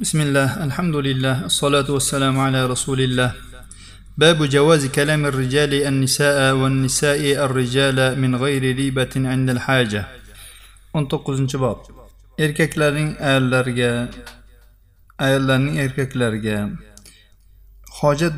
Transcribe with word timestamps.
بسم 0.00 0.18
الله 0.20 0.48
الحمد 0.64 0.96
لله 0.96 1.36
الصلاة 1.50 1.88
والسلام 1.96 2.34
على 2.38 2.66
رسول 2.66 3.00
الله 3.00 3.30
باب 4.18 4.38
جواز 4.44 4.86
كلام 4.86 5.26
الرجال 5.26 5.72
النساء 5.90 6.54
والنساء 6.60 7.20
الرجال 7.46 7.98
من 8.22 8.36
غير 8.36 8.62
ريبة 8.76 9.14
عند 9.16 9.48
الحاجة 9.50 10.02
19 10.94 11.58
bob 11.62 11.78
erkaklarning 12.38 13.10
ayollarga 13.28 13.92
ayollarning 15.26 15.76
erkaklarga 15.84 16.56
hojat 18.00 18.34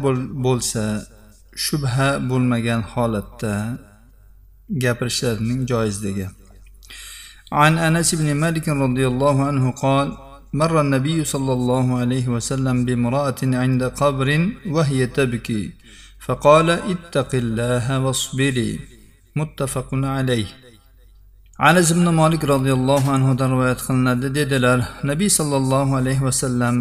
bo'lsa 0.47 0.85
shubha 1.65 2.09
bo'lmagan 2.31 2.81
holatda 2.93 3.55
gapirishlarining 4.83 5.61
joizligi 5.71 6.29
عن 7.53 7.79
أنس 7.79 8.15
بن 8.15 8.35
مالك 8.35 8.69
رضي 8.69 9.07
الله 9.07 9.37
عنه 9.49 9.65
قال 9.71 10.09
مر 10.61 10.81
النبي 10.81 11.25
صلى 11.25 11.53
الله 11.53 11.87
عليه 12.01 12.27
وسلم 12.29 12.77
بامرأة 12.85 13.41
عند 13.63 13.83
قبر 14.01 14.29
وهي 14.75 15.01
تبكي 15.07 15.63
فقال 16.25 16.69
اتق 16.71 17.31
الله 17.35 17.87
واصبري 18.05 18.81
متفق 19.37 19.89
عليه 20.17 20.63
anas 21.59 21.91
ibn 21.95 22.07
molik 22.21 22.43
roziyallohu 22.53 23.09
anhudan 23.17 23.51
rivoyat 23.55 23.81
qilinadi 23.87 24.29
dedilar 24.39 24.79
nabiy 25.11 25.31
sollallohu 25.39 25.93
alayhi 26.01 26.25
vasallam 26.29 26.77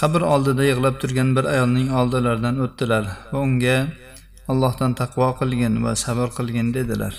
qabr 0.00 0.20
oldida 0.34 0.62
yig'lab 0.70 0.94
turgan 1.02 1.28
bir 1.36 1.44
ayolning 1.54 1.88
oldilaridan 2.00 2.56
o'tdilar 2.64 3.04
va 3.32 3.38
unga 3.46 3.76
allohdan 4.52 4.92
taqvo 5.00 5.28
qilgin 5.40 5.74
va 5.84 5.92
sabr 6.04 6.28
qilgin 6.38 6.68
dedilar 6.76 7.14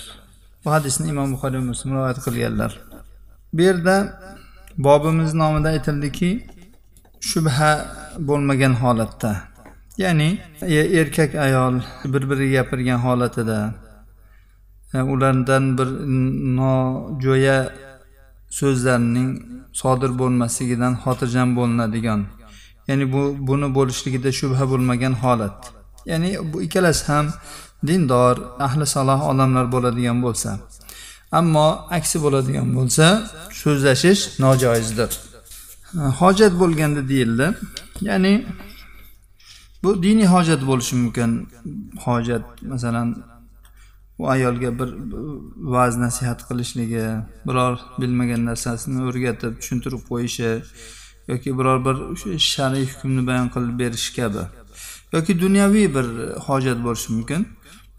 bu 0.62 0.68
hadisni 0.76 1.06
imom 1.12 1.28
buxoriy 1.34 1.62
muslim 1.70 1.90
rivoyat 1.96 2.18
qilganlar 2.26 2.72
bu 3.54 3.60
yerda 3.68 3.96
bobimiz 4.85 5.33
nomida 5.33 5.69
aytildiki 5.75 6.31
shubha 7.29 7.71
bo'lmagan 8.27 8.73
holatda. 8.81 9.31
Ya'ni 9.97 10.29
e-, 10.61 10.89
erkak 10.99 11.35
ayol 11.35 11.75
bir 12.13 12.23
biriga 12.29 12.61
gapirgan 12.61 12.99
holatida 13.05 13.59
e, 14.93 15.01
ulardan 15.01 15.77
bir 15.77 15.89
nojo'ya 16.59 17.57
so'zlarning 18.59 19.29
sodir 19.81 20.11
bo'lmasligidan 20.21 20.93
xotirjam 21.03 21.49
bo'linadigan 21.57 22.21
ya'ni 22.87 23.05
bu 23.13 23.21
buni 23.47 23.67
bo'lishligida 23.77 24.31
shubha 24.39 24.63
bo'lmagan 24.71 25.13
holat. 25.23 25.57
Ya'ni 26.11 26.29
bu 26.53 26.57
ikkalasi 26.65 27.03
ham 27.11 27.25
dindor 27.87 28.35
ahli 28.67 28.85
saloh 28.95 29.19
odamlar 29.31 29.65
bo'ladigan 29.73 30.17
bo'lsa 30.25 30.49
ammo 31.31 31.67
aksi 31.97 32.17
bo'ladigan 32.23 32.67
bo'lsa 32.77 33.05
so'zlashish 33.61 34.21
nojoizdir. 34.39 35.09
Hojat 36.21 36.53
bo'lganda 36.61 37.01
deyildi. 37.09 37.47
Ya'ni 38.01 38.33
bu 39.83 40.03
diniy 40.03 40.27
hojat 40.35 40.61
bo'lishi 40.69 40.95
mumkin. 41.01 41.31
Hojat 42.05 42.45
masalan 42.61 43.07
u 44.19 44.29
ayolga 44.29 44.79
bir 44.79 44.89
va'z 45.73 45.97
nasihat 45.97 46.39
qilishligi 46.49 47.05
biror 47.47 47.75
bilmagan 48.01 48.41
narsasini 48.49 48.99
o'rgatib 49.09 49.53
tushuntirib 49.59 50.01
qo'yishi 50.11 50.51
yoki 51.31 51.49
biror 51.59 51.77
bir 51.87 51.95
shar'iy 52.53 52.85
hukmni 52.91 53.21
bayon 53.29 53.47
qilib 53.55 53.75
berish 53.81 54.07
kabi 54.17 54.43
yoki 55.13 55.33
dunyoviy 55.43 55.87
bir 55.95 56.07
hojat 56.47 56.79
bo'lishi 56.85 57.09
mumkin. 57.13 57.41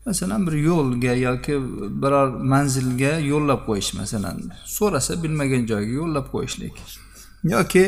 Masalan 0.07 0.47
bir 0.47 0.53
yo'lga 0.53 1.15
yoki 1.29 1.55
biror 2.03 2.29
manzilga 2.53 3.13
yo'llab 3.33 3.61
qo'yish 3.69 3.91
masalan 4.01 4.37
so'rasa 4.77 5.23
bilmagan 5.23 5.63
joyga 5.73 5.93
yo'llab 6.01 6.27
qo'yishlik. 6.35 6.75
Yoki 7.55 7.85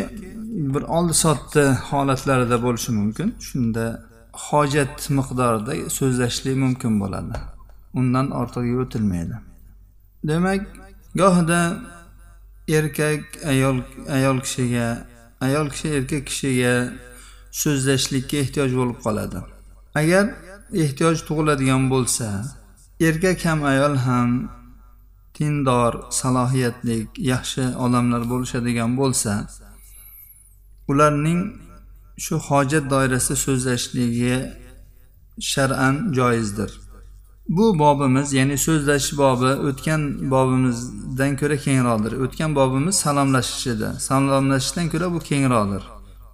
bir 0.75 0.83
oldi 0.97 1.15
sotdi 1.25 1.65
holatlarida 1.91 2.57
bo'lishi 2.67 2.91
mumkin. 3.01 3.29
Shunda 3.49 3.85
hojat 4.49 4.97
miqdorida 5.19 5.73
so'zlashlik 5.99 6.57
mumkin 6.65 6.93
bo'ladi. 7.03 7.35
Undan 7.99 8.27
ortig'iga 8.41 8.79
o'tilmaydi 8.85 9.37
demak 10.25 10.67
gohida 11.15 11.77
erkak 12.69 13.25
ayol 13.45 13.83
ayol 14.09 14.41
kishiga 14.41 15.07
ayol 15.41 15.71
kishi 15.71 15.89
erkak 15.89 16.27
kishiga 16.27 16.75
so'zlashlikka 17.63 18.37
ehtiyoj 18.37 18.73
bo'lib 18.81 18.99
qoladi. 19.07 19.39
Agar 19.95 20.25
ehtiyoj 20.75 21.19
tug'iladigan 21.29 21.91
bo'lsa 21.93 22.29
erkak 23.09 23.45
ham 23.47 23.61
ayol 23.73 23.97
ham 24.07 24.31
dindor 25.39 25.93
salohiyatli 26.21 26.97
yaxshi 27.33 27.65
odamlar 27.85 28.23
bo'lishadigan 28.33 28.91
bo'lsa 29.01 29.33
ularning 30.91 31.41
shu 32.25 32.35
hojat 32.49 32.85
doirasida 32.93 33.37
so'zlashligi 33.47 34.37
shar'an 35.53 35.97
joizdir. 36.19 36.71
Bu 37.49 37.79
bobimiz 37.79 38.33
ya'ni 38.33 38.57
so'zlashish 38.67 39.19
bobi 39.23 39.51
o'tgan 39.69 40.03
bobimizdan 40.35 41.33
ko'ra 41.41 41.57
kengroqdir. 41.67 42.13
O'tgan 42.25 42.51
bobimiz 42.59 42.95
salomlashish 43.05 43.67
edi 43.75 43.89
salomlashishdan 44.09 44.87
ko'ra 44.93 45.07
bu 45.15 45.21
kengroqdir. 45.31 45.83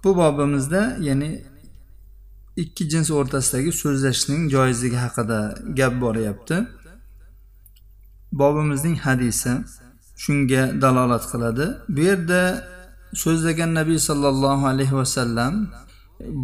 Bu 0.03 0.09
bobimizda 0.21 0.81
ya'ni 1.07 1.31
ikki 2.63 2.83
jins 2.91 3.09
o'rtasidagi 3.19 3.71
so'zlashishning 3.81 4.41
joizligi 4.53 4.99
haqida 5.05 5.39
gap 5.79 5.93
boryapti. 6.03 6.57
Bobimizning 8.39 8.97
hadisi 9.05 9.51
shunga 10.23 10.63
dalolat 10.81 11.23
qiladi. 11.31 11.65
Bu 11.95 12.01
yerda 12.09 12.41
so'zlagan 13.23 13.71
nabiy 13.79 13.99
sollallohu 14.09 14.65
alayhi 14.73 14.95
vasallam 15.01 15.53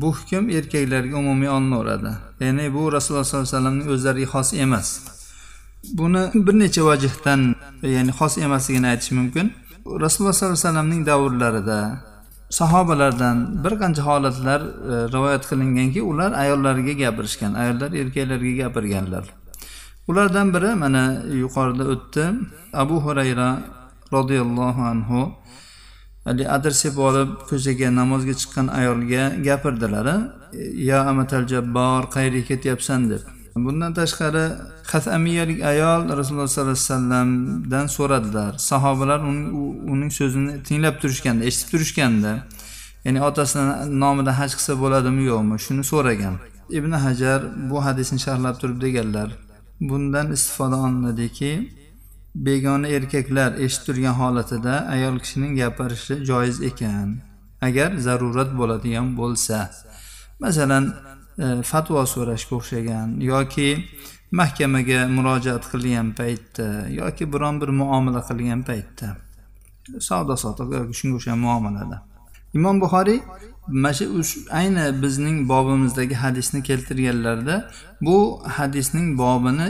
bu 0.01 0.09
hukm 0.17 0.43
erkaklarga 0.57 1.15
umumiy 1.23 1.49
olinaveradi 1.57 2.11
ya'ni 2.45 2.65
bu 2.75 2.81
rasululloh 2.95 3.25
sollallohu 3.25 3.47
alayhi 3.47 3.55
vasallamning 3.55 3.87
o'zlariga 3.93 4.27
xos 4.33 4.49
emas. 4.65 4.87
Buni 5.99 6.23
bir 6.45 6.55
necha 6.61 6.81
vajhdan 6.89 7.41
ya'ni 7.95 8.11
xos 8.19 8.33
emasligini 8.45 8.87
aytish 8.93 9.11
mumkin. 9.19 9.45
Rasululloh 10.03 10.33
sollallohu 10.33 10.57
alayhi 10.59 10.67
vasallamning 10.67 11.01
davrlarida 11.09 11.79
sahobalardan 12.49 13.63
bir 13.63 13.73
qancha 13.81 14.01
holatlar 14.01 14.61
e, 14.61 15.11
rivoyat 15.13 15.43
qilinganki 15.49 16.01
ular 16.01 16.31
ayollariga 16.31 16.93
gapirishgan 17.03 17.53
ayollar 17.53 17.91
erkaklarga 17.91 18.51
gapirganlar. 18.61 19.25
Ulardan 20.07 20.53
biri 20.53 20.75
mana 20.75 21.03
yuqorida 21.43 21.83
o'tdi. 21.93 22.25
Abu 22.73 22.95
hurayra 23.05 23.49
roziyallohu 24.11 24.81
anhu 24.81 25.21
haligi 26.25 26.49
adir 26.49 26.71
sepib 26.71 26.97
olib 27.09 27.29
ko'chaga 27.49 27.95
namozga 27.95 28.33
chiqqan 28.41 28.67
ayolga 28.67 29.23
gapirdilar. 29.47 30.07
E, 30.53 30.83
ya 30.89 30.99
amatal 31.11 31.47
jabbor 31.47 32.01
qayerga 32.15 32.43
ketyapsan? 32.49 33.09
deb. 33.09 33.34
Bundan 33.55 33.93
tashqari 33.93 34.51
hasamiyalik 34.83 35.63
ayol 35.63 36.01
rasululloh 36.17 36.47
sollallohu 36.47 36.71
alayhi 36.71 36.87
vasallamdan 36.91 37.87
so'radilar. 37.87 38.53
Sahobalar 38.57 39.19
uning 39.93 40.11
so'zini 40.19 40.63
tinglab 40.63 40.95
turishganda 41.01 41.43
eshitib 41.49 41.69
turishganda 41.71 42.33
ya'ni 43.05 43.19
otasini 43.29 43.99
nomida 44.03 44.31
haj 44.39 44.51
qilsa 44.57 44.73
bo'ladimi 44.83 45.23
yo'qmi 45.31 45.55
shuni 45.65 45.83
so'ragan. 45.91 46.35
Ibn 46.77 46.91
hajar 47.05 47.39
bu 47.69 47.77
hadisni 47.85 48.19
sharhlab 48.25 48.55
turib 48.61 48.81
deganlar 48.85 49.29
bundan 49.89 50.27
istifoda 50.35 50.77
olinadiki 50.85 51.51
begona 52.35 52.87
erkaklar 52.87 53.51
eshitib 53.65 53.85
turgan 53.87 54.15
holatida 54.21 54.73
ayol 54.95 55.15
kishining 55.23 55.53
gapirishi 55.61 56.15
joiz 56.29 56.57
ekan 56.69 57.09
agar 57.67 57.89
zarurat 58.05 58.49
bo'ladigan 58.59 59.07
bo'lsa. 59.19 59.57
Masalan 60.43 60.83
E, 61.39 61.61
fatvo 61.71 62.05
so'rashga 62.13 62.55
o'xshagan 62.59 63.07
yoki 63.31 63.69
mahkamaga 64.39 64.99
murojaat 65.15 65.63
qilgan 65.71 66.13
paytda 66.19 66.67
yoki 66.99 67.23
biron 67.33 67.55
bir 67.61 67.69
muomala 67.81 68.21
qilgan 68.29 68.61
paytda 68.69 69.07
savdo 70.09 70.35
sotiq 70.43 70.67
yoki 70.77 70.93
shunga 70.99 71.15
o'xshagan 71.17 71.41
muomalada. 71.47 71.97
Imom 72.57 72.75
buxoriy 72.83 73.19
mana 73.67 73.93
shu 73.97 74.05
ayni 74.59 74.85
bizning 75.03 75.37
bobimizdagi 75.51 76.15
hadisni 76.23 76.63
keltirganlarida 76.69 77.55
bu 78.01 78.17
hadisning 78.57 79.07
bobini 79.17 79.69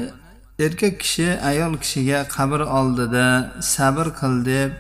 erkak 0.66 1.00
kishi 1.00 1.28
ayol 1.52 1.74
kishiga 1.84 2.20
qabr 2.36 2.60
oldida 2.80 3.26
sabr 3.76 4.08
qil 4.20 4.36
deb 4.52 4.72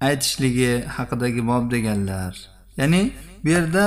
aytishligi 0.00 0.72
haqidagi 0.96 1.46
bob 1.50 1.64
deganlar. 1.74 2.32
Ya'ni 2.76 3.02
bu 3.44 3.48
yerda 3.56 3.84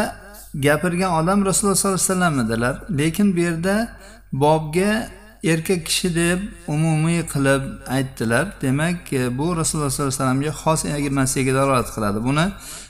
gapirgan 0.60 1.24
odam 1.24 1.46
rasululloh 1.46 1.76
sollallohu 1.76 1.96
alayhi 1.96 2.12
vasallam 2.12 2.40
edilar. 2.40 2.76
Lekin 2.98 3.36
bu 3.36 3.40
yerda 3.40 3.98
bobga 4.34 5.10
erkak 5.44 5.86
kishi 5.86 6.16
deb 6.16 6.40
umumiy 6.68 7.22
qilib 7.34 7.64
aytdilar. 7.88 8.46
Demak 8.62 9.14
e, 9.14 9.38
bu 9.38 9.58
rasululloh 9.58 9.90
sollallohu 9.90 10.16
alayhi 10.16 10.22
vasallamga 10.22 10.52
xos 10.64 10.86
emasligiga 10.86 11.54
dalolat 11.56 11.90
qiladi. 11.96 12.24
Buni 12.24 12.46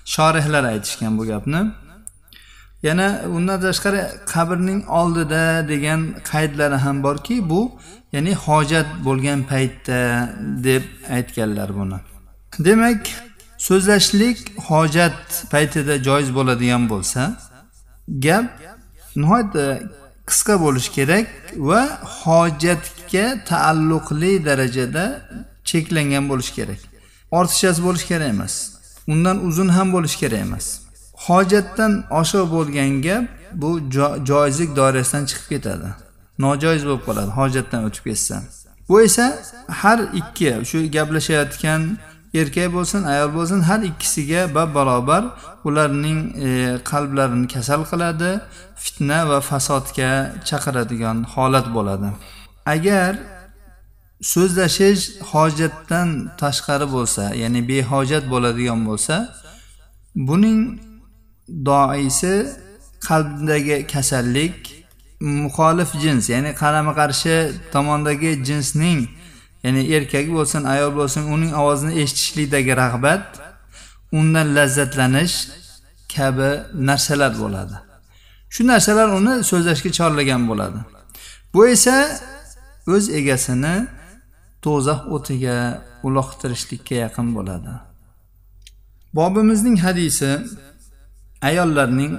shorihlar 0.06 0.64
aytishgan 0.64 1.18
bu 1.18 1.26
gapni. 1.26 1.62
Yana 2.84 3.22
undan 3.36 3.62
tashqari 3.62 4.02
qabrning 4.34 4.82
oldida 5.00 5.70
degan 5.70 6.02
qaydlari 6.32 6.76
ham 6.76 7.04
borki 7.04 7.50
bu 7.50 7.62
ya'ni 8.14 8.34
hojat 8.46 8.88
bo'lgan 9.06 9.40
paytda 9.52 10.30
deb 10.68 10.84
aytganlar 11.16 11.70
buni. 11.80 12.00
Demak 12.60 13.02
so'zlashlik 13.58 14.38
hojat 14.70 15.20
paytida 15.52 16.04
joiz 16.08 16.30
bo'ladigan 16.38 16.90
bo'lsa 16.90 17.22
gap 18.08 18.46
nihoyatda 19.16 19.66
qisqa 20.30 20.56
bo'lishi 20.64 20.92
kerak 20.98 21.28
va 21.70 21.82
hojatga 22.22 23.26
taalluqli 23.50 24.46
darajada 24.48 25.06
cheklangan 25.70 26.30
bo'lishi 26.32 26.54
kerak. 26.60 26.82
Ortiqchasi 27.38 27.80
bo'lishi 27.88 28.08
kerak 28.12 28.30
emas 28.36 28.54
undan 29.12 29.38
uzun 29.48 29.70
ham 29.78 29.88
bo'lishi 29.96 30.18
kerak 30.24 30.42
emas. 30.48 30.66
Hojatdan 31.28 31.94
oshiq 32.20 32.46
bo'lgan 32.56 32.92
gap 33.08 33.24
bu 33.62 33.70
joizlik 34.30 34.72
doirasidan 34.80 35.24
chiqib 35.30 35.48
ketadi. 35.54 35.90
Nojoiz 36.46 36.84
bo'lib 36.88 37.04
qoladi 37.08 37.32
hojatdan 37.40 37.82
o'tib 37.88 38.04
ketsa 38.10 38.38
bu 38.90 39.02
esa 39.02 39.44
har 39.68 40.00
ikki 40.14 40.66
shu 40.70 40.92
gaplashayotgan 40.92 41.98
erkak 42.44 42.70
bo'lsin 42.78 43.02
ayol 43.14 43.32
bo'lsin 43.38 43.60
har 43.70 43.82
ikkisiga 43.92 44.42
bab 44.56 44.70
barobar 44.78 45.24
ularning 45.68 46.20
e, 46.48 46.50
qalblarini 46.92 47.48
kasal 47.56 47.82
qiladi 47.92 48.32
fitna 48.84 49.20
va 49.30 49.40
fasodga 49.50 50.12
chaqiradigan 50.50 51.18
holat 51.34 51.68
bo'ladi. 51.76 52.10
Agar 52.76 53.12
so'zlashish 54.34 55.04
hojatdan 55.32 56.10
tashqari 56.42 56.88
bo'lsa 56.96 57.24
ya'ni 57.42 57.62
behojat 57.70 58.24
bo'ladigan 58.34 58.80
bo'lsa 58.90 59.16
buning 60.28 60.60
doisi 61.70 62.36
qalbdagi 63.08 63.78
kasallik 63.94 64.56
muxolif 65.44 65.92
jins 66.04 66.24
ya'ni 66.34 66.52
qarama 66.62 66.94
qarshi 67.02 67.36
tomondagi 67.74 68.32
jinsning 68.48 69.00
ya'ni 69.64 69.82
erkak 69.96 70.28
bo'lsin 70.38 70.62
ayol 70.74 70.92
bo'lsin 71.00 71.24
uning 71.36 71.52
ovozini 71.62 71.94
eshitishlikdagi 72.02 72.74
rag'bat 72.84 73.26
undan 74.20 74.48
lazzatlanish 74.58 75.36
kabi 76.16 76.50
narsalar 76.90 77.34
bo'ladi. 77.44 77.76
Shu 78.54 78.62
narsalar 78.72 79.08
uni 79.20 79.34
so'zlashga 79.50 79.92
chorlagan 80.00 80.42
bo'ladi. 80.50 80.80
Bu 81.54 81.68
esa 81.76 81.98
o'z 82.94 83.06
egasini 83.20 83.76
do'zax 84.66 85.00
o'tiga 85.16 85.58
uloqtirishlikka 86.08 86.96
yaqin 87.06 87.28
bo'ladi. 87.38 87.74
Bobimizning 89.18 89.78
hadisi 89.86 90.32
ayollarning 91.50 92.14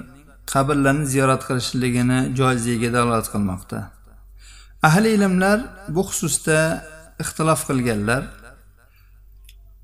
qabrlarni 0.52 1.06
ziyorat 1.12 1.42
qilishligini 1.48 2.20
joizligiga 2.38 2.90
dalolat 2.96 3.26
qilmoqda. 3.34 3.78
Ahli 4.88 5.08
ilmlar 5.16 5.58
bu 5.94 6.02
xususda 6.08 6.58
ixtilof 7.22 7.60
qilganlar. 7.68 8.22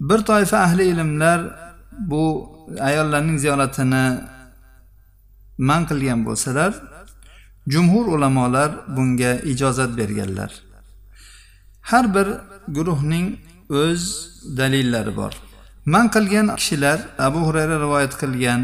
Bir 0.00 0.19
toifa 0.19 0.58
ahli 0.66 0.84
ilmlar 0.92 1.40
bu 2.10 2.25
ayollarning 2.81 3.38
ziyoratini 3.44 4.04
man 5.58 5.82
qilgan 5.90 6.20
bo'lsalar 6.26 6.72
jumhur 7.66 8.06
ulamolar 8.14 8.70
bunga 8.96 9.32
ijozat 9.52 9.90
berganlar. 9.98 10.50
Har 11.90 12.14
bir 12.14 12.28
guruhning 12.76 13.26
o'z 13.70 14.02
dalillari 14.58 15.16
bor. 15.16 15.32
Man 15.84 16.06
qilgan 16.14 16.46
kishilar 16.56 16.98
abu 17.19 17.40
hurayra 17.46 17.76
rivoyat 17.84 18.14
qilgan 18.22 18.60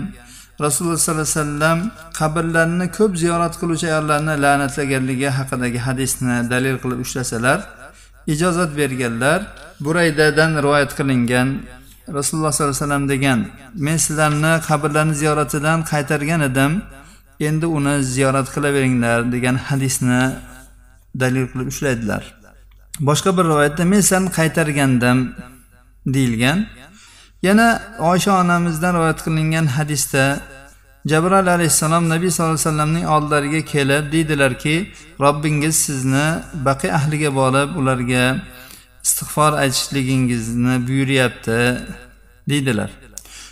rasululloh 0.64 0.98
sollallohu 0.98 1.26
alayhi 1.26 1.38
vasallam 1.38 1.78
qabrlarni 2.20 2.86
ko'p 2.98 3.12
ziyorat 3.22 3.54
qiluvchi 3.60 3.86
ayollarni 3.92 4.34
la'natlaganligi 4.44 5.28
haqidagi 5.38 5.78
hadisni 5.86 6.36
dalil 6.52 6.76
qilib 6.82 7.00
ushlasalar 7.06 7.58
ijozat 8.26 8.76
berganlar 8.76 9.40
buraydadan 9.80 10.62
rivoyat 10.62 10.96
qilingan 10.98 11.48
rasululloh 12.08 12.52
sollallohu 12.52 12.74
alayhi 12.74 12.84
vasallam 12.84 13.08
degan 13.08 13.38
men 13.74 13.96
sizlarni 13.96 14.52
qabrlarni 14.68 15.14
ziyoratidan 15.14 15.78
qaytargan 15.92 16.40
edim 16.40 16.72
endi 17.40 17.66
uni 17.66 18.04
ziyorat 18.04 18.48
qilaveringlar 18.54 19.32
degan 19.32 19.56
hadisni 19.68 20.22
dalil 21.20 21.46
qilib 21.52 21.68
ushlaydilar. 21.72 22.22
Boshqa 23.08 23.30
bir 23.38 23.44
rivoyatda 23.44 23.84
men 23.84 24.00
sizlarni 24.00 24.30
qaytargandim 24.38 25.18
deyilgan. 26.14 26.58
Yana 27.42 27.82
oysha 27.98 28.40
onamizdan 28.40 28.94
rivoyat 28.94 29.20
qilingan 29.26 29.66
hadisda 29.76 30.24
jabroil 31.06 31.46
alayhissalom 31.46 32.08
nabiy 32.08 32.30
sallallohu 32.30 32.54
alayhi 32.54 32.66
vasallamning 32.66 33.06
oldilariga 33.06 33.64
kelib 33.64 34.12
deydilarki 34.12 34.92
robbingiz 35.20 35.76
sizni 35.76 36.26
baqi 36.64 36.92
ahliga 36.92 37.34
borib 37.34 37.76
ularga 37.80 38.24
istig'for 39.04 39.52
aytishligingizni 39.52 40.86
buyuryapti 40.86 41.78
deydilar. 42.48 42.90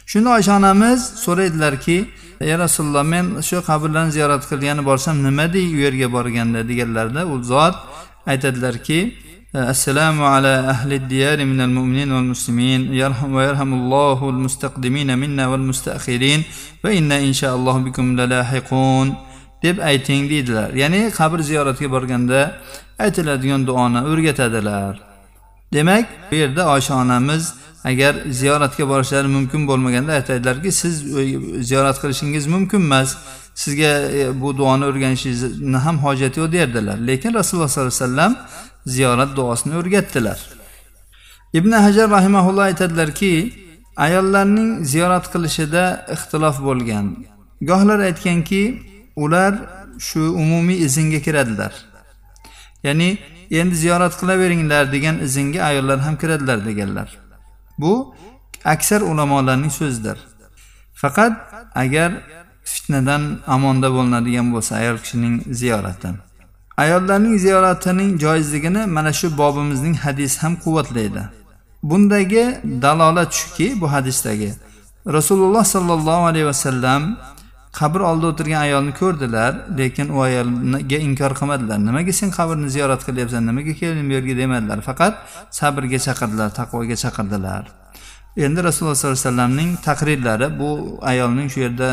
Shunda 0.06 0.30
oysha 0.30 0.56
onamiz 0.56 1.00
so'raydilarki 1.24 1.98
ey 2.40 2.58
rasululloh 2.58 3.04
men 3.14 3.40
shu 3.48 3.56
qabrlarni 3.70 4.12
ziyorat 4.16 4.44
qilgani 4.50 4.84
borsam 4.84 5.16
nima 5.26 5.52
dey 5.52 5.66
u 5.76 5.78
yerga 5.84 6.12
borganda? 6.12 6.68
deganlarida 6.68 7.26
u 7.26 7.42
zot 7.42 7.74
aytadilarki 8.26 8.98
السلام 9.55 10.23
على 10.23 10.47
أهل 10.47 10.93
الديار 10.93 11.45
من 11.45 11.61
المؤمنين 11.61 12.11
والمسلمين 12.11 12.93
يرحم 12.93 13.33
ويرحم 13.33 13.73
الله 13.73 14.29
المستقدمين 14.29 15.19
منا 15.19 15.47
والمستأخرين 15.47 16.43
وإنا 16.83 17.17
إن 17.19 17.33
شاء 17.33 17.55
الله 17.55 17.77
بكم 17.77 18.05
للاحقون 18.19 19.15
deb 19.63 19.79
ayting 19.79 20.29
deydilar 20.29 20.73
ya'ni 20.73 21.11
qabr 21.19 21.39
ziyoratiga 21.39 21.91
borganda 21.91 22.39
aytiladigan 22.99 23.67
duoni 23.67 23.99
o'rgatadilar 24.11 24.93
demak 25.73 26.05
bu 26.31 26.35
yerda 26.35 26.63
oysha 26.73 26.93
onamiz 27.03 27.53
agar 27.83 28.15
ziyoratga 28.39 28.89
borishlari 28.89 29.27
mumkin 29.27 29.67
bo'lmaganda 29.67 30.11
aytadilarki 30.19 30.71
siz 30.71 30.95
ziyorat 31.69 31.97
qilishingiz 32.01 32.47
mumkin 32.47 32.81
emas 32.87 33.09
sizga 33.62 33.92
e, 34.18 34.40
bu 34.40 34.48
duoni 34.58 34.84
o'rganishingizni 34.90 35.78
ham 35.86 35.96
hojati 36.04 36.40
yo'q 36.40 36.52
derdilar. 36.52 36.98
Lekin 37.08 37.34
rasululloh 37.38 37.68
sollallohu 37.68 37.94
alayhi 37.94 38.04
vasallam 38.04 38.32
ziyorat 38.94 39.30
duosini 39.36 39.74
o'rgatdilar. 39.80 40.38
Ibn 41.58 41.72
hajar 41.72 42.10
rahimaulloh 42.10 42.64
aytadilarki 42.70 43.32
ayollarning 43.96 44.70
ziyorat 44.92 45.26
qilishida 45.32 45.84
ixtilof 46.14 46.56
bo'lgan. 46.68 47.06
Gohlar 47.70 47.98
aytganki 48.08 48.62
ular 49.24 49.52
shu 49.98 50.20
umumiy 50.42 50.78
izinga 50.86 51.20
kiradilar. 51.26 51.72
Ya'ni 52.86 53.18
endi 53.50 53.74
ziyorat 53.84 54.14
qilaveringlar 54.20 54.84
degan 54.94 55.16
izinga 55.26 55.60
ayollar 55.70 55.98
ham 56.06 56.14
kiradilar 56.22 56.58
deganlar. 56.68 57.08
Bu 57.78 58.14
aksar 58.64 59.00
ulamolarning 59.00 59.72
so'zidir. 59.80 60.18
Faqat 61.02 61.32
agar 61.74 62.10
fitnadan 62.72 63.22
amonda 63.54 63.88
bo'linadigan 63.96 64.46
bo'lsa 64.54 64.72
ayol 64.80 64.98
kishining 65.04 65.34
ziyorati. 65.60 66.08
Ayollarning 66.84 67.36
ziyoratining 67.46 68.10
joizligini 68.24 68.82
mana 68.96 69.12
shu 69.18 69.26
bobimizning 69.40 69.96
hadisi 70.04 70.36
ham 70.42 70.54
quvvatlaydi. 70.64 71.22
Bundagi 71.90 72.44
dalolat 72.82 73.30
shuki 73.40 73.66
bu 73.80 73.86
hadisdagi 73.94 74.50
rasululloh 75.16 75.64
sollallohu 75.64 76.24
alayhi 76.30 76.46
vasallam 76.46 77.02
qabr 77.78 78.00
oldida 78.10 78.26
o'tirgan 78.32 78.60
ayolni 78.66 78.92
ko'rdilar 79.00 79.52
lekin 79.78 80.08
u 80.16 80.18
ayolga 80.28 80.98
inkor 81.08 81.32
qilmadilar. 81.40 81.78
Nimaga 81.88 82.12
sen 82.20 82.30
qabrni 82.38 82.68
ziyorat 82.74 83.02
qilyapsan? 83.08 83.42
Nimaga 83.50 83.72
kelding 83.80 84.06
bu 84.10 84.14
yerga 84.18 84.34
demadilar. 84.42 84.78
Faqat 84.88 85.14
sabrga 85.58 85.98
chaqirdilar 86.06 86.50
taqvoga 86.60 86.96
chaqirdilar. 87.04 87.62
Endi 88.44 88.60
rasululloh 88.68 88.94
sollallohu 88.94 89.18
alayhi 89.18 89.28
vasallamning 89.28 89.70
taqrirlari 89.88 90.58
bu 90.60 90.70
ayolning 91.12 91.48
shu 91.52 91.60
yerda 91.66 91.88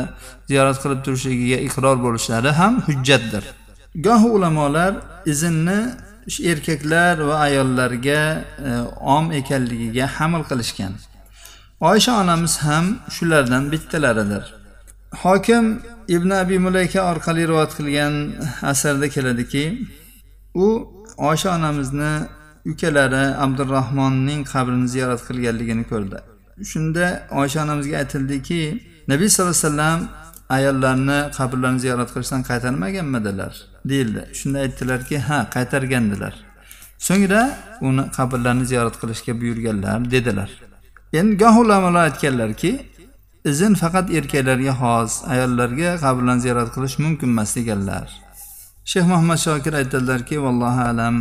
ziyorat 0.50 0.78
qilib 0.84 1.00
turishligiga 1.06 1.58
iqror 1.68 1.98
bo'lishlari 2.06 2.52
ham 2.60 2.74
hujjatdir. 2.88 3.44
Gohi 4.08 4.28
ulamolar 4.38 4.94
izinni 5.32 5.80
erkaklar 6.52 7.16
va 7.28 7.36
ayollarga 7.48 8.22
e, 8.68 8.70
om 9.16 9.26
ekanligiga 9.40 10.06
haml 10.18 10.44
qilishgan. 10.50 10.94
Oysha 11.90 12.12
onamiz 12.22 12.54
ham 12.66 12.86
shulardan 13.16 13.64
bittalaridir. 13.72 14.44
Hokim 15.24 15.66
ibn 16.08 16.30
abi 16.30 16.58
mulayka 16.60 17.00
orqali 17.12 17.44
rivoyat 17.48 17.74
qilgan 17.78 18.14
asarda 18.72 19.08
keladiki 19.16 19.66
u 20.66 20.68
oysha 21.30 21.50
onamizni 21.58 22.14
ukalari 22.72 23.26
abdurahmonning 23.46 24.42
qabrini 24.54 24.88
ziyorat 24.94 25.22
qilganligini 25.28 25.84
ko'rdi. 25.92 26.20
Shunda 26.64 27.28
oysha 27.32 27.64
onamizga 27.64 27.98
aytildiki 27.98 28.62
nabiy 29.08 29.30
sallallohu 29.30 29.56
alayhi 29.56 29.68
vasallam 29.68 30.00
ayollarni 30.50 31.20
qabrlarini 31.38 31.80
ziyorat 31.80 32.10
qilishdan 32.14 32.42
qaytarmaganmidilar 32.50 33.54
deyildi. 33.90 34.22
Shunda 34.40 34.58
aytdilarki 34.66 35.20
ha 35.28 35.38
qaytargandilar. 35.56 36.34
So'ngra 37.08 37.42
uni 37.82 38.04
qabrlarini 38.18 38.66
ziyorat 38.66 38.96
qilishga 39.02 39.34
buyurganlar 39.42 40.12
dedilar. 40.12 40.50
Endi 41.14 41.38
goh 41.38 41.56
ulamolar 41.64 42.04
aytganlarki 42.10 42.72
izn 43.52 43.74
faqat 43.82 44.08
erkaklarga 44.18 44.74
xos 44.82 45.14
ayollarga 45.34 45.90
qabrlarni 46.06 46.42
ziyorat 46.46 46.70
qilish 46.76 46.96
mumkin 47.04 47.30
emas 47.36 47.56
deganlar. 47.58 48.08
Shayx 48.92 49.06
muhammad 49.12 49.40
shokir 49.48 49.74
aytadilarki 49.82 50.36
vallohu 50.46 50.82
alam 50.92 51.16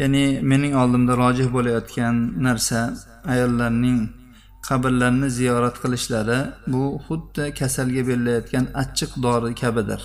ya'ni 0.00 0.24
mening 0.50 0.74
oldimda 0.82 1.12
rojih 1.22 1.48
bo'layotgan 1.56 2.14
narsa 2.46 2.80
ayollarning 3.32 4.00
qabrlarni 4.68 5.28
ziyorat 5.38 5.76
qilishlari 5.82 6.38
bu 6.72 6.82
xuddi 7.06 7.44
kasalga 7.58 8.02
berilayotgan 8.08 8.66
achchiq 8.82 9.12
dori 9.24 9.50
kabidir. 9.62 10.02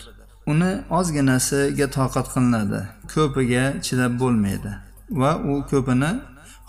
Uni 0.51 0.71
ozginasiga 0.99 1.87
toqat 1.97 2.27
qilinadi 2.33 2.81
ko'piga 3.13 3.63
chidab 3.85 4.13
bo'lmaydi 4.21 4.71
va 5.21 5.31
u 5.51 5.53
ko'pini 5.71 6.11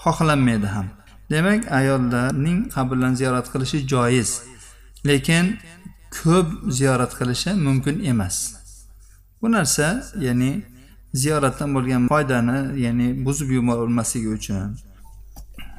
xohlanmaydi 0.04 0.68
ham. 0.74 0.86
Demak 1.32 1.62
ayollarning 1.80 2.58
qabrlarni 2.74 3.16
ziyorat 3.20 3.46
qilishi 3.52 3.78
joiz 3.92 4.30
lekin 5.08 5.44
ko'p 6.18 6.48
ziyorat 6.78 7.12
qilishi 7.18 7.50
mumkin 7.66 7.96
emas. 8.12 8.36
Bu 9.40 9.46
narsa 9.56 9.86
ya'ni 10.26 10.52
ziyoratdan 11.22 11.70
bo'lgan 11.76 12.02
foydani 12.12 12.58
ya'ni 12.84 13.08
buzib 13.26 13.48
yubormasligi 13.56 14.28
uchun 14.38 14.76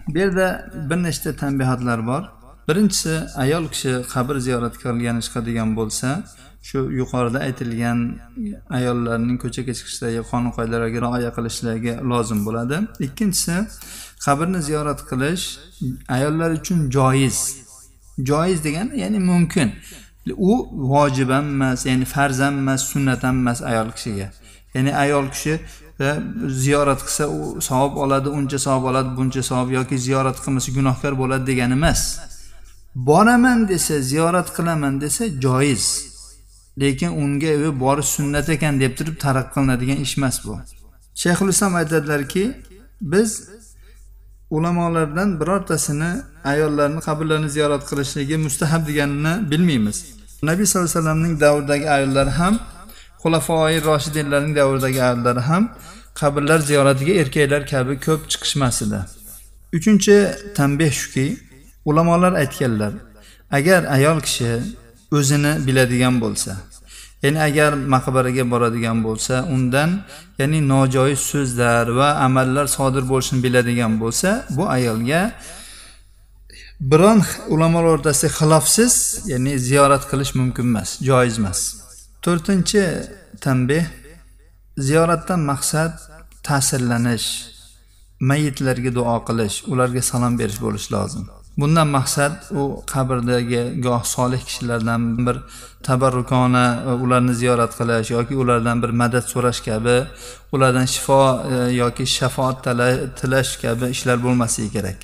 bu 0.08 0.18
yerda 0.20 0.72
bir 0.90 1.04
nechta 1.04 1.36
tanbehatlar 1.36 2.08
bor. 2.08 2.24
Birinchisi 2.70 3.20
ayol 3.36 3.68
kishi 3.68 3.94
qabr 4.14 4.36
ziyorat 4.46 4.76
qilgani 4.84 5.22
chiqadigan 5.26 5.70
bo'lsa 5.80 6.10
shu 6.68 6.80
yuqorida 7.00 7.40
aytilgan 7.48 8.00
ayollarning 8.78 9.38
ko'chaga 9.44 9.74
chiqishlariga 9.80 10.24
qonun 10.32 10.52
qoidalarga 10.58 11.00
rioya 11.06 11.32
qilishlariga 11.38 11.94
lozim 12.12 12.40
bo'ladi. 12.48 12.78
Ikkinchisi 13.08 13.56
qabrni 14.26 14.60
ziyorat 14.68 15.02
qilish 15.10 15.46
ayollar 16.16 16.50
uchun 16.60 16.80
joiz. 16.98 17.38
Joiz 18.30 18.60
degani 18.68 19.00
ya'ni 19.04 19.20
mumkin. 19.32 19.70
U 20.52 20.54
vojib 20.94 21.30
emas 21.40 21.86
ya'ni 21.90 22.06
farz 22.06 22.40
emas 22.50 22.82
sunnat 22.92 23.24
emas 23.24 23.60
ayol 23.72 23.90
kishiga. 23.98 24.28
Ya'ni 24.76 24.92
ayol 25.04 25.26
kishi 25.36 25.54
ziyorat 26.48 27.02
qilsa 27.06 27.28
u 27.28 27.62
savob 27.62 27.98
oladi 27.98 28.30
uncha 28.30 28.60
savob 28.60 28.84
oladi 28.84 29.10
buncha 29.18 29.44
savob 29.44 29.72
yoki 29.72 30.00
ziyorat 30.00 30.38
qilmasa 30.44 30.72
gunohkor 30.72 31.14
bo'ladi 31.22 31.48
degani 31.48 31.74
emas. 31.74 32.02
Boraman 32.96 33.68
desa 33.68 34.02
ziyorat 34.02 34.56
qilaman 34.58 35.02
desa 35.02 35.25
joiz. 35.46 35.86
Lekin 36.80 37.12
unga 37.24 37.80
borish 37.80 38.10
sunnat 38.16 38.50
ekan 38.50 38.80
deb 38.80 38.94
turib 38.98 39.16
tarq 39.24 39.48
qilinadigan 39.54 40.00
ish 40.06 40.18
emas 40.18 40.38
bu. 40.46 40.54
Shayxul 41.22 41.50
islom 41.54 41.75
aytadilarki 41.75 42.44
biz 43.02 43.30
ulamolardan 44.50 45.40
birortasini 45.40 46.12
ayollarni 46.44 47.00
qabrlarini 47.08 47.50
ziyorat 47.50 47.84
qilishligi 47.90 48.38
mustahab 48.38 48.88
deganini 48.88 49.52
bilmaymiz. 49.52 49.98
Nabiy 50.44 50.66
sallallohu 50.66 50.90
alayhi 50.90 51.00
vasallamning 51.00 51.40
davridagi 51.40 51.90
ayollar 51.90 52.28
ham 52.40 52.60
xulafoi 53.25 53.82
roshidinlarning 53.89 54.55
davridagi 54.55 55.00
ayollar 55.03 55.38
ham 55.50 55.63
qabrlar 56.20 56.60
ziyoratiga 56.70 57.13
erkaklar 57.22 57.62
kabi 57.74 57.94
ko'p 58.05 58.22
chiqishmas 58.32 58.77
edi. 58.86 59.00
Uchinchi 59.77 60.15
tanbeh 60.58 60.94
shuki 61.01 61.25
ulamolar 61.89 62.34
aytganlar 62.41 62.94
agar 63.58 63.82
ayol 63.98 64.20
kishi 64.27 64.51
o'zini 65.17 65.53
biladigan 65.67 66.15
bo'lsa 66.24 66.51
ya'ni 67.24 67.39
agar 67.50 67.72
maqbaraga 67.94 68.44
boradigan 68.53 68.98
bo'lsa 69.08 69.36
undan 69.55 69.89
ya'ni 70.39 70.60
nojoiz 70.72 71.22
so'zlar 71.32 71.86
va 72.00 72.10
amallar 72.27 72.65
sodir 72.77 73.03
bo'lishini 73.12 73.39
biladigan 73.46 73.94
bo'lsa 74.01 74.29
bu 74.58 74.63
ayolga 74.77 75.22
biron 76.91 77.20
ulamolar 77.53 77.91
o'rtasida 77.96 78.29
xilofsiz 78.39 78.94
ya'ni 79.32 79.51
ziyorat 79.67 80.03
qilish 80.12 80.32
mumkin 80.39 80.65
emas 80.72 80.89
joiz 81.10 81.38
emas. 81.41 81.85
To'rtinchi 82.25 82.84
tanbeh 83.46 83.86
ziyoratdan 84.88 85.41
maqsad 85.51 85.94
ta'sirlanish 86.48 87.27
mayitlarga 88.29 88.91
duo 88.98 89.17
qilish 89.27 89.58
ularga 89.72 90.01
salom 90.12 90.34
berish 90.39 90.60
bo'lishi 90.65 90.89
lozim. 90.96 91.25
Bundan 91.62 91.88
maqsad 91.98 92.34
u 92.60 92.63
qabrdagi 92.94 93.62
goh 93.86 94.03
solih 94.15 94.41
kishilardan 94.48 95.01
bir 95.27 95.38
tabarrukona 95.88 96.65
e, 96.88 96.91
ularni 97.03 97.34
ziyorat 97.41 97.74
qilish 97.79 98.10
yoki 98.17 98.36
ulardan 98.44 98.77
bir 98.84 98.91
madad 99.01 99.25
so'rash 99.34 99.62
kabi 99.67 99.98
ulardan 100.53 100.88
shifo 100.94 101.22
e, 101.53 101.55
yoki 101.82 102.05
shafoat 102.17 102.58
tilash 103.20 103.51
kabi 103.63 103.86
ishlar 103.96 104.17
bo'lmasligi 104.25 104.72
kerak. 104.77 105.00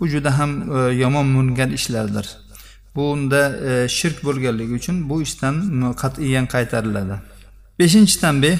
Bu 0.00 0.08
juda 0.12 0.38
ham 0.38 0.50
e, 0.76 0.78
yomon 1.02 1.26
mungan 1.26 1.70
ishlardir. 1.78 2.26
Bunda 2.96 3.42
e, 3.70 3.88
shirk 3.88 4.18
bo'lganligi 4.26 4.74
uchun 4.80 4.96
bu 5.08 5.16
ishdan 5.26 5.56
qat'iyan 6.02 6.46
qaytariladi. 6.54 7.16
Beshinchi 7.78 8.16
tanbeh 8.24 8.56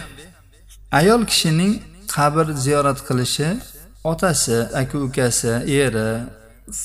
ayol 1.01 1.23
kishining 1.31 1.73
qabr 2.15 2.47
ziyorat 2.65 2.99
qilishi 3.09 3.49
otasi 4.13 4.57
aka 4.81 4.97
ukasi 5.07 5.53
eri 5.83 6.09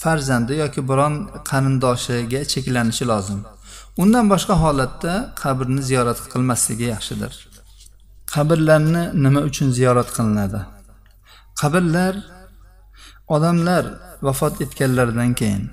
farzandi 0.02 0.54
yoki 0.64 0.82
biron 0.90 1.14
qarindoshiga 1.50 2.42
cheklanishi 2.52 3.06
lozim. 3.12 3.40
Undan 4.02 4.26
boshqa 4.34 4.56
holatda 4.64 5.14
qabrni 5.42 5.82
ziyorat 5.90 6.20
qilmasligi 6.32 6.86
yaxshidir. 6.94 7.34
Qabrlarni 8.34 9.04
nima 9.24 9.42
uchun 9.50 9.68
ziyorat 9.78 10.10
qilinadi? 10.18 10.62
Qabrlar 11.62 12.14
odamlar 13.36 13.86
vafot 14.26 14.62
etganlaridan 14.64 15.32
keyin 15.40 15.64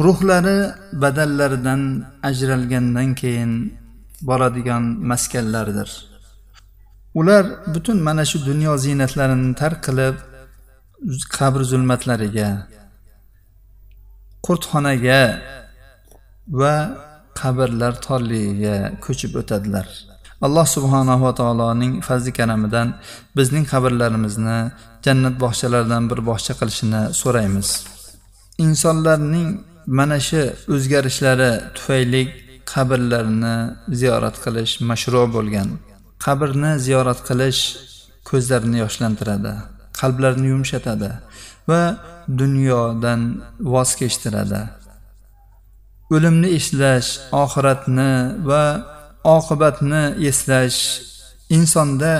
ruhlari 0.00 0.58
badallaridan 1.02 1.82
ajralgandan 2.22 3.14
keyin 3.14 3.78
boradigan 4.28 4.82
maskanlardir. 4.82 5.90
Ular 7.14 7.44
butun 7.74 7.98
mana 8.02 8.24
shu 8.30 8.38
dunyo 8.46 8.72
ziynatlarini 8.84 9.54
tark 9.60 9.78
qilib 9.86 10.16
qabr 11.36 11.60
zulmatlariga 11.70 12.48
qurtxonaga 14.46 15.22
va 16.60 16.74
qabrlar 17.40 17.94
torligiga 18.06 18.76
ko'chib 19.04 19.32
o'tadilar. 19.40 19.86
Alloh 20.46 20.66
subhanava 20.76 21.30
taoloning 21.40 21.94
fazli 22.08 22.32
karamidan 22.38 22.88
bizning 23.36 23.64
qabrlarimizni 23.72 24.58
jannat 25.04 25.34
bog'chalaridan 25.42 26.02
bir 26.10 26.18
bog'cha 26.28 26.54
qilishini 26.60 27.02
so'raymiz. 27.20 27.68
Insonlarning 28.64 29.48
mana 29.86 30.18
shu 30.28 30.42
o'zgarishlari 30.74 31.50
tufayli 31.76 32.22
qabrlarni 32.72 33.56
ziyorat 34.00 34.36
qilish 34.44 34.72
mashru 34.90 35.22
bo'lgan. 35.36 35.68
Qabrni 36.24 36.72
ziyorat 36.86 37.20
qilish 37.28 37.60
ko'zlarni 38.28 38.78
yoshlantiradi 38.84 39.54
qalblarni 40.00 40.46
yumshatadi 40.54 41.10
va 41.70 41.82
dunyodan 42.40 43.20
voz 43.72 43.90
kechtiradi. 44.00 44.62
O'limni 46.14 46.48
eslash 46.58 47.08
oxiratni 47.42 48.12
va 48.50 48.64
oqibatni 49.36 50.02
eslash 50.30 50.80
insonda 51.56 52.12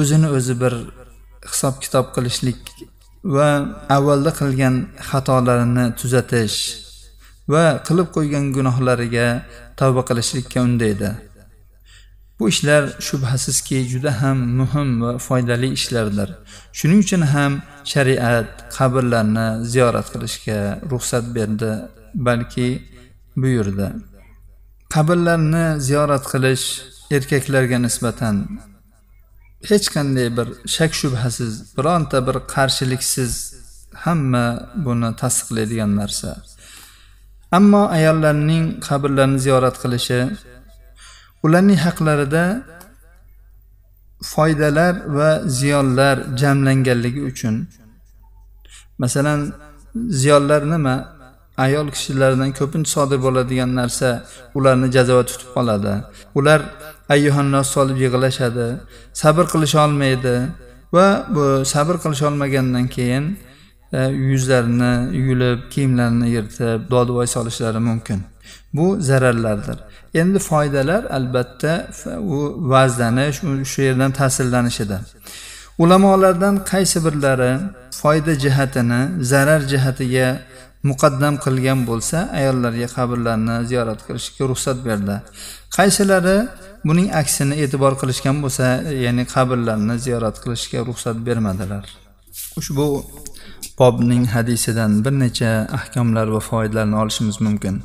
o'zini 0.00 0.28
o'zi 0.36 0.54
bir 0.62 0.74
hisob 1.50 1.74
kitob 1.84 2.06
qilishlik 2.14 2.60
va 3.36 3.48
avvalda 3.96 4.30
qilgan 4.40 4.74
xatolarini 5.08 5.86
tuzatish 6.00 6.58
va 7.52 7.64
qilib 7.86 8.08
qo'ygan 8.16 8.44
gunohlariga 8.56 9.28
tavba 9.80 10.02
qilishlikka 10.08 10.58
undaydi. 10.68 11.10
Bu 12.38 12.48
ishlar 12.52 12.82
shubhasizki 13.06 13.78
juda 13.92 14.12
ham 14.22 14.38
muhim 14.60 14.88
va 15.02 15.12
foydali 15.26 15.68
ishlardir. 15.78 16.28
Shuning 16.78 17.00
uchun 17.04 17.22
ham 17.34 17.52
shariat 17.92 18.48
qabrlarni 18.76 19.46
ziyorat 19.72 20.06
qilishga 20.14 20.58
ruxsat 20.90 21.24
berdi 21.36 21.70
balki 22.26 22.68
buyurdi. 23.42 23.88
Qabrlarni 24.94 25.66
ziyorat 25.88 26.24
qilish 26.32 26.66
erkaklarga 27.16 27.78
nisbatan 27.86 28.36
hech 29.70 29.86
qanday 29.94 30.28
bir 30.36 30.48
shak 30.76 30.92
shubhasiz 31.00 31.52
bironta 31.76 32.18
bir 32.26 32.36
qarshiliksiz 32.54 33.32
hamma 34.04 34.46
buni 34.86 35.10
tasdiqlaydigan 35.22 35.92
narsa. 36.00 36.30
Ammo 37.58 37.82
ayollarning 37.96 38.64
qabrlarini 38.86 39.38
ziyorat 39.44 39.76
qilishi 39.82 40.20
ularning 41.44 41.78
haqlarida 41.86 42.44
foydalar 44.32 44.94
va 45.16 45.30
ziyonlar 45.58 46.16
jamlanganligi 46.40 47.22
uchun. 47.30 47.54
Masalan 49.02 49.40
ziyonlar 50.20 50.62
nima? 50.74 50.96
Ayol 51.64 51.88
kishilardan 51.94 52.50
ko'pincha 52.58 52.90
sodir 52.96 53.18
bo'ladigan 53.26 53.70
narsa 53.80 54.08
ularni 54.58 54.88
jazava 54.96 55.22
tutib 55.30 55.50
qoladi 55.56 55.94
ular 56.38 56.60
ayyuhannos 57.14 57.66
solib 57.74 57.98
yig'lashadi 58.04 58.66
sabr 59.22 59.44
qilisholmaydi 59.52 60.34
va 60.96 61.06
bu 61.34 61.44
sabr 61.74 61.94
qilisholmagandan 62.02 62.86
keyin 62.96 63.24
yuzlarini 64.30 65.16
yulib 65.28 65.60
kiyimlarini 65.70 66.30
yirtib 66.30 66.90
dodvoy 66.90 67.26
solishlari 67.26 67.78
mumkin. 67.78 68.22
Bu 68.72 68.96
zararlardir. 69.00 69.78
Endi 70.14 70.38
foydalar 70.38 71.04
albatta 71.04 71.86
u 72.18 72.38
vazlanish 72.72 73.40
shu 73.64 73.82
yerdan 73.82 74.12
ta'sirlanishida. 74.12 75.00
Ulamolardan 75.78 76.56
qaysi 76.72 76.98
birlari 77.04 77.52
foyda 77.90 78.34
jihatini 78.44 79.24
zarar 79.24 79.60
jihatiga 79.72 80.28
muqaddam 80.90 81.34
qilgan 81.44 81.80
bo'lsa 81.88 82.18
ayollarga 82.40 82.88
qabrlarni 82.96 83.56
ziyorat 83.70 84.00
qilishga 84.06 84.44
ruxsat 84.50 84.78
berdi. 84.88 85.16
Qaysilari 85.76 86.36
buning 86.88 87.08
aksini 87.20 87.54
e'tibor 87.64 87.92
qilishgan 88.00 88.36
bo'lsa 88.44 88.66
ya'ni 89.04 89.24
qabrlarni 89.34 89.94
ziyorat 90.04 90.36
qilishga 90.44 90.80
ruxsat 90.88 91.16
bermadilar? 91.26 91.84
Ushbu 92.60 92.86
bobning 93.78 94.24
hadisidan 94.34 95.04
bir 95.04 95.14
necha 95.22 95.50
ahkomlar 95.78 96.26
va 96.34 96.40
foydalarni 96.40 96.96
olishimiz 97.02 97.40
mumkin. 97.40 97.82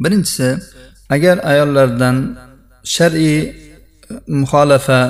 Birinchisi 0.00 0.48
agar 1.14 1.36
ayollardan 1.52 2.16
shar'iy 2.94 3.40
e, 3.42 3.52
muxolafa 4.40 5.00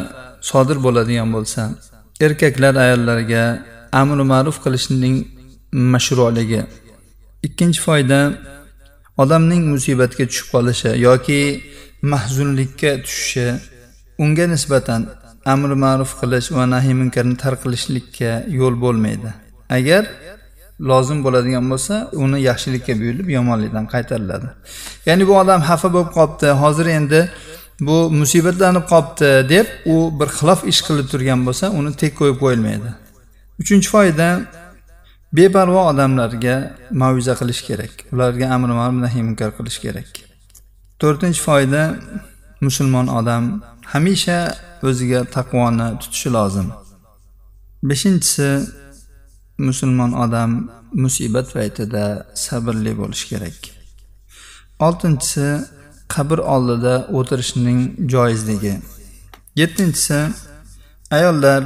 sodir 0.40 0.78
bo'ladigan 0.86 1.28
bo'lsa 1.36 1.62
erkaklar 2.26 2.74
ayollarga 2.84 3.44
amri 4.00 4.24
ma'ruf 4.32 4.56
qilishning 4.64 5.16
mashruligi. 5.92 6.62
Ikkinchi 7.46 7.80
foyda 7.86 8.20
odamning 9.22 9.62
musibatga 9.74 10.24
tushib 10.30 10.48
qolishi 10.54 10.90
yoki 11.06 11.40
mahzunlikka 12.12 12.90
tushishi 13.04 13.46
unga 14.22 14.44
nisbatan 14.54 15.00
amri 15.44 15.76
ma'ruf 15.84 16.12
qilish 16.20 16.48
va 16.56 16.64
nahiy 16.74 16.94
munkarni 17.00 17.36
tark 17.36 17.62
qilishlikka 17.64 18.30
yo'l 18.60 18.74
bo'lmaydi. 18.84 19.30
Agar 19.78 20.02
lozim 20.90 21.18
bo'ladigan 21.24 21.64
bo'lsa 21.72 21.94
uni 22.24 22.38
yaxshilikka 22.48 22.92
buyurilib 23.00 23.28
yomonlikdan 23.36 23.86
qaytariladi. 23.94 24.48
Ya'ni 25.08 25.24
bu 25.28 25.34
odam 25.42 25.60
xafa 25.68 25.88
bo'lib 25.94 26.10
qolibdi 26.16 26.48
hozir 26.62 26.86
endi 26.98 27.20
bu 27.88 27.96
musibatlanib 28.20 28.84
qolibdi 28.92 29.30
deb 29.54 29.66
u 29.94 29.96
bir 30.18 30.28
xilof 30.38 30.60
ish 30.72 30.80
qilib 30.86 31.06
turgan 31.12 31.40
bo'lsa 31.46 31.64
uni 31.78 31.90
tek 32.02 32.12
qo'yib 32.20 32.38
qo'yilmaydi. 32.42 32.90
Uchinchi 33.62 33.88
foyda 33.94 34.28
beparvo 35.38 35.80
odamlarga 35.92 36.56
maviza 37.00 37.34
qilish 37.40 37.62
kerak. 37.68 37.92
Ularga 38.14 38.46
amri 38.54 38.72
ma'ruf 38.80 38.98
nahiy 39.04 39.22
munkar 39.28 39.50
qilish 39.58 39.78
kerak. 39.84 40.10
To'rtinchi 41.00 41.40
foyda 41.48 41.82
musulmon 42.66 43.06
odam 43.18 43.44
hamisha 43.92 44.38
o'ziga 44.82 45.20
taqvoni 45.36 45.86
tutishi 46.00 46.30
lozim. 46.36 46.68
Beshinchisi 47.88 48.48
musulmon 49.58 50.12
odam 50.24 50.50
musibat 51.02 51.46
paytida 51.56 52.04
sabrli 52.44 52.92
bo'lishi 53.00 53.26
kerak. 53.32 53.58
Oltinchisi 54.86 55.48
qabr 56.14 56.38
oldida 56.54 56.94
o'tirishning 57.18 57.80
joizligi. 58.12 58.74
Yettinchisi 59.60 60.18
ayollar 61.16 61.62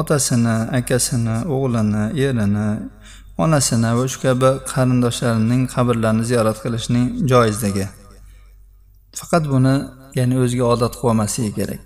otasini 0.00 0.56
akasini 0.78 1.36
o'g'lini 1.54 2.04
erini 2.24 2.68
onasini 3.44 3.90
va 3.98 4.04
shu 4.12 4.18
kabi 4.26 4.50
qarindoshlarining 4.72 5.62
qabrlarini 5.74 6.24
ziyorat 6.30 6.58
qilishning 6.64 7.06
joizligi. 7.30 7.86
Faqat 9.18 9.44
buni 9.52 9.74
ya'ni 10.18 10.36
o'ziga 10.44 10.64
odat 10.74 10.94
qilib 10.98 11.10
olmasligi 11.12 11.52
kerak. 11.58 11.84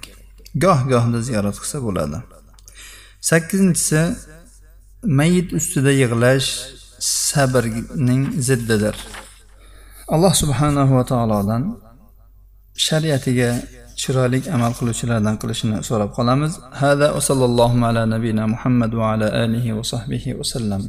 Goh 0.64 0.80
gohida 0.92 1.20
ziyorat 1.28 1.56
qilsa 1.62 1.78
bo'ladi. 1.86 2.18
Sakkizinchisi 3.30 4.00
mayit 5.18 5.48
ustida 5.58 5.92
yig'lash 6.02 6.48
sabrning 6.98 8.22
ziddidir. 8.48 8.96
Alloh 10.14 10.34
subhanahu 10.42 10.92
va 10.98 11.04
taolodan 11.12 11.62
shariatiga 12.86 13.50
chiroyli 14.02 14.38
amal 14.56 14.72
qiluvchilardan 14.78 15.36
qilishini 15.42 15.78
so'rab 15.88 16.10
qolamiz. 16.18 16.52
Hada 16.82 17.06
va 17.16 17.20
sallallohu 17.28 17.76
ala 17.88 18.02
nabiyina 18.14 18.44
muhammad 18.54 18.92
va 19.00 19.04
ala 19.12 19.26
alihi 19.44 19.76
va 19.78 19.84
sahbihi 19.92 20.30
vasallam 20.40 20.82